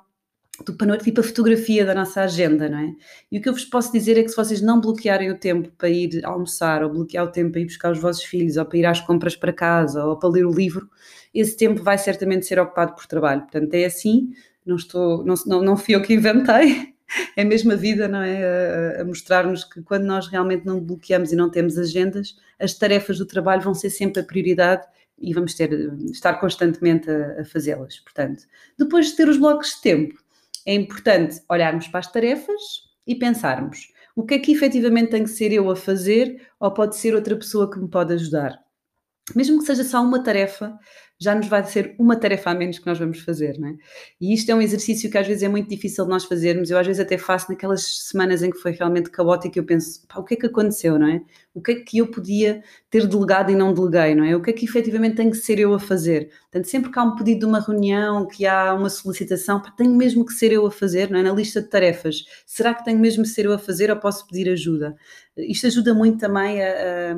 do 0.64 0.74
panorama, 0.74 1.02
tipo 1.02 1.20
a 1.20 1.24
fotografia 1.24 1.84
da 1.84 1.94
nossa 1.94 2.22
agenda, 2.22 2.68
não 2.68 2.78
é? 2.78 2.94
E 3.30 3.38
o 3.38 3.42
que 3.42 3.48
eu 3.48 3.52
vos 3.52 3.64
posso 3.64 3.92
dizer 3.92 4.18
é 4.18 4.22
que 4.22 4.28
se 4.28 4.36
vocês 4.36 4.60
não 4.60 4.80
bloquearem 4.80 5.30
o 5.30 5.38
tempo 5.38 5.70
para 5.76 5.88
ir 5.88 6.24
almoçar, 6.24 6.82
ou 6.82 6.90
bloquear 6.90 7.24
o 7.24 7.32
tempo 7.32 7.52
para 7.52 7.60
ir 7.60 7.66
buscar 7.66 7.92
os 7.92 7.98
vossos 7.98 8.24
filhos, 8.24 8.56
ou 8.56 8.64
para 8.64 8.78
ir 8.78 8.86
às 8.86 9.00
compras 9.00 9.36
para 9.36 9.52
casa, 9.52 10.04
ou 10.04 10.18
para 10.18 10.28
ler 10.28 10.46
o 10.46 10.52
livro, 10.52 10.88
esse 11.32 11.56
tempo 11.56 11.82
vai 11.82 11.96
certamente 11.96 12.46
ser 12.46 12.58
ocupado 12.58 12.94
por 12.94 13.06
trabalho. 13.06 13.42
Portanto, 13.42 13.72
é 13.74 13.84
assim, 13.84 14.32
não 14.66 14.76
estou, 14.76 15.24
não, 15.24 15.34
não, 15.46 15.62
não 15.62 15.76
fui 15.76 15.94
eu 15.94 16.02
que 16.02 16.14
inventei, 16.14 16.94
é 17.36 17.42
a 17.42 17.44
mesma 17.44 17.76
vida, 17.76 18.08
não 18.08 18.22
é? 18.22 19.00
A, 19.00 19.04
mostrar-nos 19.04 19.64
que 19.64 19.82
quando 19.82 20.04
nós 20.04 20.28
realmente 20.28 20.64
não 20.64 20.80
bloqueamos 20.80 21.32
e 21.32 21.36
não 21.36 21.50
temos 21.50 21.78
agendas, 21.78 22.36
as 22.58 22.74
tarefas 22.74 23.18
do 23.18 23.26
trabalho 23.26 23.62
vão 23.62 23.74
ser 23.74 23.90
sempre 23.90 24.20
a 24.20 24.24
prioridade 24.24 24.86
e 25.18 25.34
vamos 25.34 25.54
ter, 25.54 25.70
estar 26.10 26.34
constantemente 26.34 27.10
a, 27.10 27.42
a 27.42 27.44
fazê-las. 27.44 27.98
Portanto, 28.00 28.44
depois 28.78 29.06
de 29.06 29.16
ter 29.16 29.28
os 29.28 29.36
blocos 29.36 29.74
de 29.76 29.82
tempo, 29.82 30.14
é 30.66 30.74
importante 30.74 31.40
olharmos 31.48 31.88
para 31.88 32.00
as 32.00 32.10
tarefas 32.10 32.90
e 33.06 33.14
pensarmos 33.14 33.92
o 34.14 34.24
que 34.24 34.34
é 34.34 34.38
que 34.38 34.52
efetivamente 34.52 35.10
tem 35.10 35.24
que 35.24 35.30
ser 35.30 35.52
eu 35.52 35.70
a 35.70 35.76
fazer 35.76 36.46
ou 36.58 36.72
pode 36.72 36.96
ser 36.96 37.14
outra 37.14 37.36
pessoa 37.36 37.70
que 37.70 37.78
me 37.78 37.88
pode 37.88 38.12
ajudar. 38.14 38.58
Mesmo 39.34 39.58
que 39.58 39.64
seja 39.64 39.84
só 39.84 40.02
uma 40.02 40.22
tarefa, 40.22 40.78
já 41.20 41.34
nos 41.34 41.48
vai 41.48 41.62
ser 41.64 41.94
uma 41.98 42.16
tarefa 42.16 42.50
a 42.50 42.54
menos 42.54 42.78
que 42.78 42.86
nós 42.86 42.98
vamos 42.98 43.20
fazer, 43.20 43.58
não 43.58 43.68
é? 43.68 43.74
E 44.18 44.32
isto 44.32 44.50
é 44.50 44.54
um 44.54 44.62
exercício 44.62 45.10
que 45.10 45.18
às 45.18 45.26
vezes 45.26 45.42
é 45.42 45.48
muito 45.48 45.68
difícil 45.68 46.04
de 46.04 46.10
nós 46.10 46.24
fazermos. 46.24 46.70
Eu 46.70 46.78
às 46.78 46.86
vezes 46.86 46.98
até 46.98 47.18
faço 47.18 47.50
naquelas 47.50 47.82
semanas 48.08 48.42
em 48.42 48.50
que 48.50 48.56
foi 48.56 48.72
realmente 48.72 49.10
caótico 49.10 49.58
eu 49.58 49.64
penso, 49.64 50.06
pá, 50.08 50.18
o 50.18 50.24
que 50.24 50.32
é 50.32 50.36
que 50.38 50.46
aconteceu, 50.46 50.98
não 50.98 51.06
é? 51.06 51.20
O 51.52 51.60
que 51.60 51.72
é 51.72 51.74
que 51.74 51.98
eu 51.98 52.06
podia 52.10 52.62
ter 52.88 53.06
delegado 53.06 53.50
e 53.50 53.54
não 53.54 53.74
deleguei, 53.74 54.14
não 54.14 54.24
é? 54.24 54.34
O 54.34 54.40
que 54.40 54.48
é 54.48 54.52
que 54.54 54.64
efetivamente 54.64 55.16
tem 55.16 55.30
que 55.30 55.36
ser 55.36 55.58
eu 55.58 55.74
a 55.74 55.78
fazer? 55.78 56.30
Portanto, 56.50 56.64
sempre 56.64 56.90
que 56.90 56.98
há 56.98 57.02
um 57.02 57.14
pedido 57.14 57.40
de 57.40 57.46
uma 57.46 57.60
reunião, 57.60 58.26
que 58.26 58.46
há 58.46 58.72
uma 58.72 58.88
solicitação, 58.88 59.60
pá, 59.60 59.70
tenho 59.72 59.94
mesmo 59.94 60.24
que 60.24 60.32
ser 60.32 60.52
eu 60.52 60.64
a 60.64 60.70
fazer, 60.70 61.10
não 61.10 61.18
é? 61.18 61.22
Na 61.22 61.32
lista 61.32 61.60
de 61.60 61.68
tarefas. 61.68 62.24
Será 62.46 62.72
que 62.72 62.82
tenho 62.82 62.98
mesmo 62.98 63.24
que 63.24 63.28
ser 63.28 63.44
eu 63.44 63.52
a 63.52 63.58
fazer 63.58 63.90
ou 63.90 63.96
posso 63.98 64.26
pedir 64.26 64.48
ajuda? 64.50 64.96
Isto 65.36 65.66
ajuda 65.66 65.92
muito 65.92 66.18
também 66.18 66.62
a, 66.62 67.12
a 67.12 67.16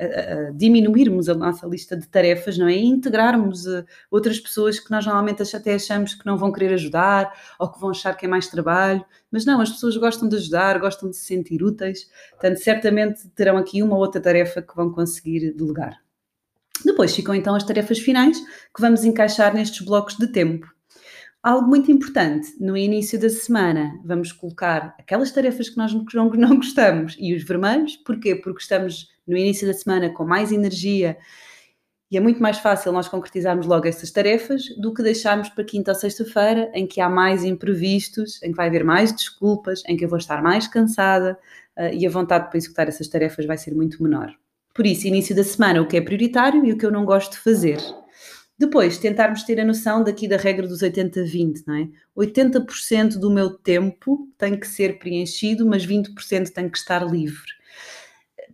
a, 0.00 0.50
diminuirmos 0.52 1.28
a 1.28 1.34
nossa 1.34 1.66
lista 1.66 1.96
de 1.96 2.08
tarefas, 2.08 2.56
não 2.56 2.66
é? 2.66 2.74
E 2.74 2.84
integrarmos 2.84 3.66
uh, 3.66 3.84
outras 4.10 4.40
pessoas 4.40 4.80
que 4.80 4.90
nós 4.90 5.04
normalmente 5.04 5.42
até 5.54 5.74
achamos 5.74 6.14
que 6.14 6.24
não 6.24 6.36
vão 6.36 6.50
querer 6.50 6.72
ajudar 6.74 7.32
ou 7.58 7.70
que 7.70 7.80
vão 7.80 7.90
achar 7.90 8.16
que 8.16 8.26
é 8.26 8.28
mais 8.28 8.48
trabalho, 8.48 9.04
mas 9.30 9.44
não, 9.44 9.60
as 9.60 9.70
pessoas 9.70 9.96
gostam 9.96 10.28
de 10.28 10.36
ajudar, 10.36 10.78
gostam 10.78 11.10
de 11.10 11.16
se 11.16 11.24
sentir 11.24 11.62
úteis, 11.62 12.08
portanto, 12.30 12.58
certamente 12.58 13.28
terão 13.30 13.56
aqui 13.56 13.82
uma 13.82 13.94
ou 13.94 14.00
outra 14.00 14.20
tarefa 14.20 14.62
que 14.62 14.74
vão 14.74 14.90
conseguir 14.90 15.52
delegar. 15.52 15.98
Depois 16.84 17.14
ficam 17.14 17.34
então 17.34 17.54
as 17.54 17.64
tarefas 17.64 17.98
finais 17.98 18.38
que 18.74 18.80
vamos 18.80 19.04
encaixar 19.04 19.54
nestes 19.54 19.84
blocos 19.84 20.16
de 20.16 20.26
tempo. 20.26 20.66
Algo 21.42 21.68
muito 21.68 21.90
importante, 21.90 22.54
no 22.60 22.76
início 22.76 23.18
da 23.18 23.30
semana, 23.30 23.98
vamos 24.04 24.30
colocar 24.30 24.94
aquelas 24.98 25.32
tarefas 25.32 25.70
que 25.70 25.76
nós 25.78 25.92
não 26.12 26.56
gostamos 26.56 27.16
e 27.18 27.34
os 27.34 27.44
vermelhos, 27.44 27.96
porquê? 27.96 28.34
Porque 28.34 28.60
estamos 28.60 29.08
no 29.26 29.36
início 29.36 29.66
da 29.66 29.74
semana 29.74 30.10
com 30.10 30.24
mais 30.24 30.52
energia 30.52 31.16
e 32.10 32.16
é 32.16 32.20
muito 32.20 32.42
mais 32.42 32.58
fácil 32.58 32.90
nós 32.90 33.06
concretizarmos 33.06 33.66
logo 33.66 33.86
essas 33.86 34.10
tarefas 34.10 34.64
do 34.76 34.92
que 34.92 35.00
deixarmos 35.00 35.48
para 35.48 35.62
quinta 35.62 35.92
ou 35.92 35.94
sexta-feira, 35.94 36.68
em 36.74 36.84
que 36.84 37.00
há 37.00 37.08
mais 37.08 37.44
imprevistos, 37.44 38.42
em 38.42 38.50
que 38.50 38.56
vai 38.56 38.66
haver 38.66 38.82
mais 38.82 39.12
desculpas, 39.12 39.82
em 39.86 39.96
que 39.96 40.04
eu 40.04 40.08
vou 40.08 40.18
estar 40.18 40.42
mais 40.42 40.66
cansada 40.66 41.38
uh, 41.78 41.94
e 41.94 42.04
a 42.04 42.10
vontade 42.10 42.48
para 42.48 42.58
executar 42.58 42.88
essas 42.88 43.06
tarefas 43.06 43.46
vai 43.46 43.56
ser 43.56 43.76
muito 43.76 44.02
menor. 44.02 44.34
Por 44.74 44.86
isso, 44.86 45.06
início 45.06 45.36
da 45.36 45.44
semana, 45.44 45.80
o 45.80 45.86
que 45.86 45.96
é 45.96 46.00
prioritário 46.00 46.64
e 46.64 46.72
o 46.72 46.76
que 46.76 46.84
eu 46.84 46.90
não 46.90 47.04
gosto 47.04 47.32
de 47.32 47.38
fazer. 47.38 47.78
Depois, 48.58 48.98
tentarmos 48.98 49.44
ter 49.44 49.60
a 49.60 49.64
noção 49.64 50.02
daqui 50.02 50.26
da 50.26 50.36
regra 50.36 50.66
dos 50.66 50.82
80-20, 50.82 51.62
não 51.64 51.74
é? 51.76 51.88
80% 52.18 53.18
do 53.20 53.30
meu 53.30 53.50
tempo 53.50 54.28
tem 54.36 54.58
que 54.58 54.66
ser 54.66 54.98
preenchido, 54.98 55.64
mas 55.64 55.86
20% 55.86 56.50
tem 56.50 56.68
que 56.68 56.76
estar 56.76 57.04
livre 57.08 57.59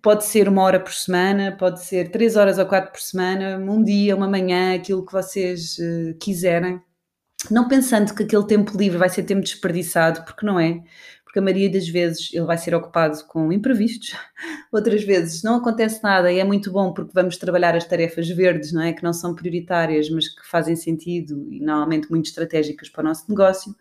pode 0.06 0.24
ser 0.24 0.48
uma 0.48 0.62
hora 0.62 0.78
por 0.78 0.92
semana, 0.92 1.50
pode 1.50 1.82
ser 1.82 2.12
três 2.12 2.36
horas 2.36 2.58
ou 2.58 2.66
quatro 2.66 2.92
por 2.92 3.00
semana, 3.00 3.58
um 3.58 3.82
dia, 3.82 4.14
uma 4.14 4.28
manhã, 4.28 4.76
aquilo 4.76 5.04
que 5.04 5.12
vocês 5.12 5.76
uh, 5.78 6.16
quiserem. 6.20 6.80
Não 7.50 7.66
pensando 7.66 8.14
que 8.14 8.22
aquele 8.22 8.46
tempo 8.46 8.78
livre 8.78 8.98
vai 8.98 9.08
ser 9.08 9.24
tempo 9.24 9.40
desperdiçado, 9.40 10.24
porque 10.24 10.46
não 10.46 10.60
é. 10.60 10.80
Porque 11.24 11.40
a 11.40 11.42
maioria 11.42 11.68
das 11.68 11.88
vezes 11.88 12.32
ele 12.32 12.44
vai 12.44 12.56
ser 12.56 12.72
ocupado 12.72 13.18
com 13.24 13.52
imprevistos, 13.52 14.14
outras 14.72 15.02
vezes 15.02 15.42
não 15.42 15.56
acontece 15.56 16.00
nada 16.00 16.30
e 16.30 16.38
é 16.38 16.44
muito 16.44 16.70
bom 16.70 16.94
porque 16.94 17.10
vamos 17.12 17.36
trabalhar 17.36 17.74
as 17.74 17.84
tarefas 17.84 18.28
verdes, 18.28 18.72
não 18.72 18.82
é? 18.82 18.92
Que 18.92 19.02
não 19.02 19.12
são 19.12 19.34
prioritárias, 19.34 20.08
mas 20.08 20.28
que 20.28 20.46
fazem 20.48 20.76
sentido 20.76 21.48
e 21.50 21.58
normalmente 21.58 22.08
muito 22.08 22.26
estratégicas 22.26 22.88
para 22.88 23.00
o 23.02 23.08
nosso 23.08 23.24
negócio. 23.28 23.74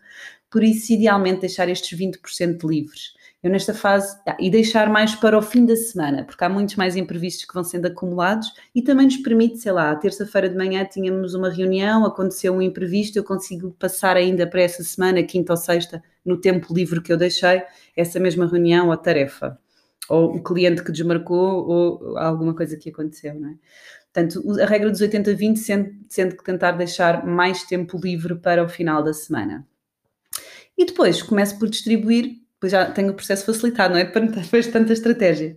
Por 0.50 0.64
isso, 0.64 0.92
idealmente, 0.92 1.42
deixar 1.42 1.68
estes 1.68 1.96
20% 1.96 2.68
livres 2.68 3.14
eu 3.46 3.52
nesta 3.52 3.72
fase, 3.72 4.18
ah, 4.26 4.36
e 4.40 4.50
deixar 4.50 4.90
mais 4.90 5.14
para 5.14 5.38
o 5.38 5.42
fim 5.42 5.64
da 5.64 5.76
semana, 5.76 6.24
porque 6.24 6.42
há 6.42 6.48
muitos 6.48 6.74
mais 6.74 6.96
imprevistos 6.96 7.44
que 7.44 7.54
vão 7.54 7.62
sendo 7.62 7.86
acumulados 7.86 8.52
e 8.74 8.82
também 8.82 9.06
nos 9.06 9.18
permite, 9.18 9.58
sei 9.58 9.70
lá, 9.70 9.94
terça-feira 9.94 10.48
de 10.48 10.56
manhã 10.56 10.84
tínhamos 10.84 11.32
uma 11.34 11.48
reunião, 11.48 12.04
aconteceu 12.04 12.52
um 12.52 12.60
imprevisto, 12.60 13.16
eu 13.16 13.22
consigo 13.22 13.70
passar 13.78 14.16
ainda 14.16 14.46
para 14.48 14.62
essa 14.62 14.82
semana, 14.82 15.22
quinta 15.22 15.52
ou 15.52 15.56
sexta, 15.56 16.02
no 16.24 16.36
tempo 16.40 16.74
livre 16.74 17.00
que 17.00 17.12
eu 17.12 17.16
deixei, 17.16 17.62
essa 17.96 18.18
mesma 18.18 18.46
reunião 18.46 18.88
ou 18.88 18.96
tarefa. 18.96 19.56
Ou 20.08 20.36
o 20.36 20.42
cliente 20.42 20.82
que 20.82 20.90
desmarcou, 20.90 21.68
ou 21.68 22.18
alguma 22.18 22.54
coisa 22.54 22.76
que 22.76 22.90
aconteceu, 22.90 23.34
não 23.34 23.50
é? 23.50 23.54
Portanto, 24.12 24.60
a 24.60 24.66
regra 24.66 24.90
dos 24.90 25.00
80-20, 25.00 25.56
sendo, 25.56 25.94
sendo 26.08 26.36
que 26.36 26.42
tentar 26.42 26.72
deixar 26.72 27.24
mais 27.24 27.62
tempo 27.62 27.96
livre 27.96 28.34
para 28.34 28.64
o 28.64 28.68
final 28.68 29.04
da 29.04 29.12
semana. 29.12 29.66
E 30.76 30.84
depois 30.84 31.22
começo 31.22 31.58
por 31.58 31.68
distribuir 31.68 32.45
depois 32.56 32.72
já 32.72 32.90
tenho 32.90 33.10
o 33.10 33.14
processo 33.14 33.44
facilitado, 33.44 33.94
não 33.94 34.00
é? 34.00 34.04
Depois 34.08 34.64
de 34.64 34.72
tanta 34.72 34.92
estratégia. 34.92 35.56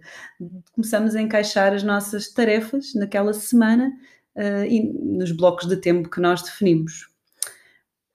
Começamos 0.73 1.15
a 1.15 1.21
encaixar 1.21 1.73
as 1.73 1.81
nossas 1.81 2.29
tarefas 2.29 2.93
naquela 2.93 3.33
semana 3.33 3.91
uh, 4.35 4.65
e 4.65 4.83
nos 4.93 5.31
blocos 5.31 5.67
de 5.67 5.77
tempo 5.77 6.09
que 6.09 6.19
nós 6.19 6.41
definimos. 6.41 7.09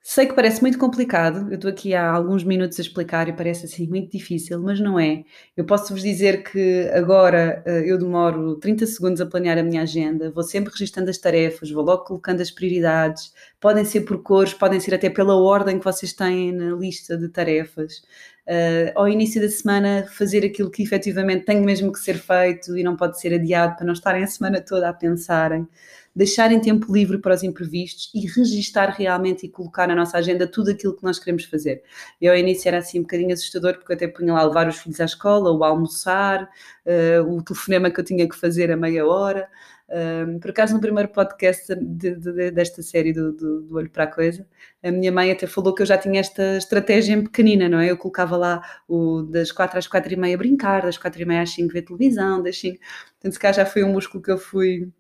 Sei 0.07 0.27
que 0.27 0.35
parece 0.35 0.61
muito 0.61 0.79
complicado, 0.79 1.49
eu 1.51 1.55
estou 1.55 1.71
aqui 1.71 1.95
há 1.95 2.11
alguns 2.13 2.45
minutos 2.45 2.79
a 2.79 2.83
explicar 2.83 3.27
e 3.27 3.33
parece 3.33 3.65
assim 3.65 3.89
muito 3.89 4.13
difícil, 4.13 4.61
mas 4.61 4.79
não 4.79 5.01
é. 5.01 5.25
Eu 5.57 5.65
posso 5.65 5.95
vos 5.95 6.03
dizer 6.03 6.43
que 6.45 6.91
agora 6.93 7.65
uh, 7.67 7.71
eu 7.71 7.97
demoro 7.97 8.57
30 8.57 8.85
segundos 8.85 9.23
a 9.23 9.27
planear 9.27 9.57
a 9.57 9.63
minha 9.63 9.81
agenda, 9.81 10.31
vou 10.31 10.43
sempre 10.43 10.71
registrando 10.71 11.09
as 11.09 11.17
tarefas, 11.17 11.71
vou 11.71 11.83
logo 11.83 12.05
colocando 12.05 12.43
as 12.43 12.51
prioridades, 12.51 13.33
podem 13.65 13.83
ser 13.83 14.03
por 14.03 14.23
cores, 14.23 14.53
podem 14.53 14.79
ser 14.79 14.95
até 14.95 15.09
pela 15.09 15.35
ordem 15.35 15.79
que 15.79 15.85
vocês 15.87 16.13
têm 16.13 16.53
na 16.53 16.77
lista 16.77 17.17
de 17.17 17.31
tarefas 17.31 18.03
uh, 18.47 18.93
ao 18.95 19.09
início 19.09 19.41
da 19.41 19.49
semana 19.49 20.07
fazer 20.07 20.45
aquilo 20.45 20.71
que 20.71 20.83
efetivamente 20.83 21.47
tem 21.47 21.63
mesmo 21.63 21.91
que 21.91 21.99
ser 21.99 22.19
feito 22.19 22.77
e 22.77 22.83
não 22.83 22.95
pode 22.95 23.19
ser 23.19 23.33
adiado 23.33 23.75
para 23.75 23.87
não 23.87 23.95
estarem 23.95 24.23
a 24.23 24.27
semana 24.27 24.61
toda 24.61 24.87
a 24.87 24.93
pensarem, 24.93 25.67
deixarem 26.15 26.61
tempo 26.61 26.93
livre 26.93 27.17
para 27.17 27.35
os 27.35 27.43
imprevistos 27.43 28.11
e 28.15 28.27
registar 28.27 28.95
realmente 28.95 29.47
e 29.47 29.49
colocar 29.49 29.89
na 29.89 29.95
nossa 29.95 30.19
agenda 30.19 30.47
tudo 30.47 30.71
aquilo 30.71 30.95
que 30.95 31.03
nós 31.03 31.19
queremos 31.19 31.45
fazer. 31.47 31.83
E 32.21 32.29
ao 32.29 32.37
início 32.37 32.69
era 32.69 32.77
assim 32.77 32.99
um 32.99 33.03
bocadinho 33.03 33.33
assustador 33.33 33.79
porque 33.79 33.93
eu 33.93 33.97
até 33.97 34.07
punha 34.07 34.35
lá 34.35 34.43
levar 34.43 34.69
os 34.69 34.77
filhos 34.77 35.01
à 35.01 35.07
escola, 35.07 35.51
ou 35.51 35.65
almoçar, 35.65 36.51
uh, 36.85 37.35
o 37.35 37.43
telefonema 37.43 37.91
que 37.91 37.99
eu 37.99 38.05
tinha 38.05 38.29
que 38.29 38.37
fazer 38.37 38.71
a 38.71 38.77
meia 38.77 39.07
hora. 39.07 39.49
Um, 39.87 40.39
por 40.39 40.51
acaso, 40.51 40.75
no 40.75 40.81
primeiro 40.81 41.11
podcast 41.11 41.75
de, 41.75 42.17
de, 42.17 42.51
desta 42.51 42.83
série 42.83 43.13
do, 43.13 43.33
do, 43.33 43.63
do, 43.63 43.77
Olho 43.77 43.91
para 43.91 44.05
a 44.05 44.07
Coisa, 44.07 44.47
a 44.83 44.91
minha 44.91 45.13
mãe 45.13 45.31
até 45.31 45.47
falou 45.47 45.75
que 45.75 45.83
eu 45.83 45.87
já 45.87 45.99
tinha 45.99 46.21
esta 46.21 46.57
estratégia 46.57 47.13
em 47.13 47.23
pequenina, 47.23 47.69
não 47.69 47.79
é? 47.79 47.91
Eu 47.91 47.99
colocava 47.99 48.37
lá 48.37 48.63
o 48.89 49.23
das 49.23 49.53
4 49.53 49.79
às 49.79 49.87
4 49.87 50.13
e 50.13 50.17
meia 50.17 50.39
brincar, 50.39 50.83
das 50.83 50.97
4 50.97 51.21
e 51.21 51.25
meia 51.25 51.43
às 51.43 51.51
5 51.51 51.73
ver 51.73 51.83
televisão, 51.83 52.43
das 52.43 52.59
5. 52.59 52.79
Portanto, 52.79 53.33
se 53.35 53.39
cá 53.39 53.53
já 53.53 53.67
foi 53.67 53.85
um 53.85 53.93
músculo 53.93 54.23
que 54.23 54.31
eu 54.31 54.39
fui 54.39 54.91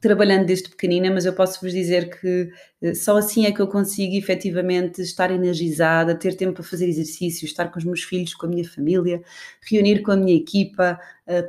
trabalhando 0.00 0.46
desde 0.46 0.68
pequenina, 0.70 1.10
mas 1.10 1.24
eu 1.24 1.32
posso 1.32 1.60
vos 1.60 1.72
dizer 1.72 2.20
que 2.20 2.50
eh, 2.82 2.94
só 2.94 3.16
assim 3.16 3.46
é 3.46 3.52
que 3.52 3.60
eu 3.60 3.66
consigo 3.66 4.14
efetivamente 4.14 5.02
estar 5.02 5.30
energizada, 5.30 6.14
ter 6.14 6.36
tempo 6.36 6.54
para 6.54 6.62
fazer 6.62 6.88
exercício, 6.88 7.44
estar 7.44 7.70
com 7.70 7.78
os 7.78 7.84
meus 7.84 8.02
filhos, 8.02 8.34
com 8.34 8.46
a 8.46 8.48
minha 8.48 8.64
família, 8.68 9.22
reunir 9.68 10.02
com 10.02 10.12
a 10.12 10.16
minha 10.16 10.36
equipa, 10.36 10.98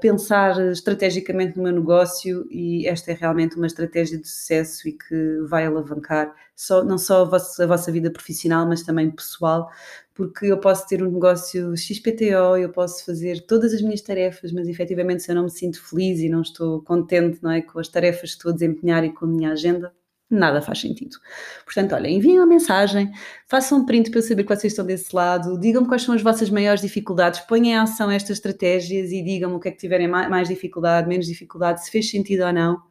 pensar 0.02 0.60
estrategicamente 0.72 1.56
no 1.56 1.64
meu 1.64 1.72
negócio 1.72 2.46
e 2.52 2.86
esta 2.86 3.12
é 3.12 3.14
realmente 3.14 3.56
uma 3.56 3.68
estratégia 3.68 4.18
de 4.18 4.28
sucesso 4.28 4.90
e 4.90 4.92
que 4.92 5.40
vai 5.48 5.66
alavancar 5.66 6.36
só, 6.54 6.84
não 6.84 6.98
só 6.98 7.22
a 7.22 7.26
vossa, 7.26 7.64
a 7.64 7.68
vossa 7.68 7.90
vida 7.90 8.12
profissional, 8.12 8.68
mas 8.68 8.84
também 8.84 9.10
pessoal, 9.10 9.70
porque 10.14 10.48
eu 10.48 10.60
posso 10.60 10.86
ter 10.86 11.02
um 11.02 11.10
negócio 11.10 11.76
XPTO, 11.78 12.58
eu 12.58 12.70
posso 12.70 13.06
fazer 13.06 13.46
todas 13.48 13.74
as 13.74 13.82
minhas 13.82 14.02
tarefas, 14.02 14.52
mas 14.52 14.68
efetivamente 14.68 15.24
se 15.24 15.32
eu 15.32 15.36
não 15.36 15.44
me 15.44 15.52
sinto 15.52 15.82
feliz 15.82 16.20
e 16.20 16.28
não 16.28 16.42
estou 16.42 16.82
contente 16.84 17.42
não 17.42 17.52
é, 17.52 17.62
com 17.62 17.80
as 17.80 17.88
tarefas 17.88 18.32
que 18.32 18.38
estou 18.38 18.52
a 18.52 18.54
desempenhar 18.54 19.06
e 19.06 19.14
com 19.14 19.26
a 19.26 19.30
minha 19.30 19.54
agenda, 19.54 19.94
nada 20.30 20.62
faz 20.62 20.80
sentido. 20.80 21.18
Portanto, 21.66 21.96
olha, 21.96 22.08
enviem 22.08 22.40
uma 22.40 22.46
mensagem, 22.46 23.12
façam 23.48 23.80
um 23.80 23.86
print 23.86 24.12
para 24.12 24.20
eu 24.20 24.24
saber 24.24 24.44
que 24.44 24.56
vocês 24.56 24.74
estão 24.74 24.86
desse 24.86 25.16
lado, 25.16 25.60
digam-me 25.60 25.88
quais 25.88 26.04
são 26.04 26.14
as 26.14 26.22
vossas 26.22 26.50
maiores 26.50 26.82
dificuldades, 26.82 27.40
ponham 27.42 27.66
em 27.66 27.76
ação 27.76 28.12
estas 28.12 28.38
estratégias 28.38 29.12
e 29.12 29.24
digam-me 29.24 29.56
o 29.56 29.60
que 29.60 29.70
é 29.70 29.72
que 29.72 29.78
tiverem 29.78 30.08
mais 30.08 30.48
dificuldade, 30.48 31.08
menos 31.08 31.26
dificuldade, 31.26 31.84
se 31.84 31.92
fez 31.92 32.10
sentido 32.10 32.44
ou 32.44 32.54
não. 32.54 32.82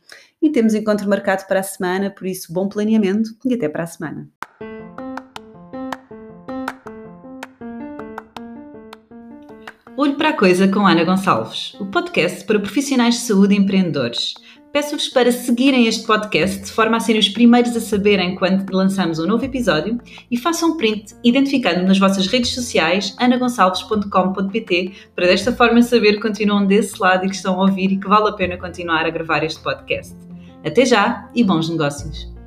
E 0.41 0.51
temos 0.51 0.75
encontro 0.75 1.09
marcado 1.09 1.47
para 1.47 1.61
a 1.61 1.65
semana, 1.65 2.11
por 2.11 2.27
isso, 2.27 2.53
bom 2.53 2.69
planeamento 2.69 3.31
e 3.45 3.55
até 3.55 3.69
para 3.69 3.85
a 3.85 3.87
semana. 3.87 4.29
Para 10.19 10.31
a 10.31 10.37
Coisa 10.37 10.67
com 10.67 10.85
Ana 10.85 11.05
Gonçalves, 11.05 11.75
o 11.79 11.87
podcast 11.87 12.45
para 12.45 12.59
profissionais 12.59 13.15
de 13.15 13.21
saúde 13.21 13.55
e 13.55 13.57
empreendedores. 13.57 14.35
Peço-vos 14.73 15.09
para 15.09 15.31
seguirem 15.31 15.87
este 15.87 16.05
podcast 16.05 16.65
de 16.65 16.73
forma 16.73 16.97
a 16.97 17.01
serem 17.01 17.21
os 17.21 17.29
primeiros 17.29 17.77
a 17.77 17.81
saberem 17.81 18.35
quando 18.35 18.69
lançamos 18.69 19.21
um 19.21 19.29
novo 19.29 19.45
episódio 19.45 19.97
e 20.29 20.37
façam 20.37 20.77
print 20.77 21.15
identificando 21.23 21.87
nas 21.87 22.01
vossas 22.01 22.27
redes 22.27 22.53
sociais 22.53 23.15
anagonçalves.com.pt 23.17 24.93
para 25.15 25.27
desta 25.27 25.53
forma 25.53 25.81
saber 25.83 26.15
que 26.15 26.23
continuam 26.23 26.67
desse 26.67 27.01
lado 27.01 27.25
e 27.25 27.29
que 27.29 27.37
estão 27.37 27.55
a 27.55 27.63
ouvir 27.63 27.93
e 27.93 28.01
que 28.01 28.09
vale 28.09 28.29
a 28.29 28.33
pena 28.33 28.57
continuar 28.57 29.07
a 29.07 29.11
gravar 29.11 29.45
este 29.45 29.63
podcast. 29.63 30.17
Até 30.67 30.85
já 30.85 31.31
e 31.33 31.45
bons 31.45 31.71
negócios! 31.71 32.38